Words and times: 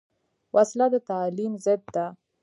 وسله 0.55 0.85
د 0.93 0.95
تعلیم 1.09 1.53
ضد 1.65 1.83
ده 1.95 2.05